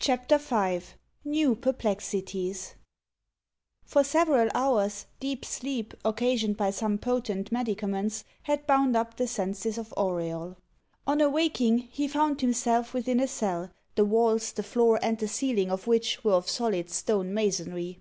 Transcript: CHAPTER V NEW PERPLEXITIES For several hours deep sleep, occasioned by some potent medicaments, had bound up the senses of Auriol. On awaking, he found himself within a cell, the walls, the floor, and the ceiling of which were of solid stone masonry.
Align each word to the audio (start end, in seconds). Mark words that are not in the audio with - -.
CHAPTER 0.00 0.36
V 0.38 0.80
NEW 1.24 1.54
PERPLEXITIES 1.54 2.74
For 3.84 4.02
several 4.02 4.48
hours 4.52 5.06
deep 5.20 5.44
sleep, 5.44 5.94
occasioned 6.04 6.56
by 6.56 6.70
some 6.72 6.98
potent 6.98 7.52
medicaments, 7.52 8.24
had 8.42 8.66
bound 8.66 8.96
up 8.96 9.16
the 9.16 9.28
senses 9.28 9.78
of 9.78 9.94
Auriol. 9.96 10.56
On 11.06 11.20
awaking, 11.20 11.78
he 11.92 12.08
found 12.08 12.40
himself 12.40 12.92
within 12.92 13.20
a 13.20 13.28
cell, 13.28 13.70
the 13.94 14.04
walls, 14.04 14.50
the 14.50 14.64
floor, 14.64 14.98
and 15.02 15.16
the 15.18 15.28
ceiling 15.28 15.70
of 15.70 15.86
which 15.86 16.24
were 16.24 16.32
of 16.34 16.50
solid 16.50 16.90
stone 16.90 17.32
masonry. 17.32 18.00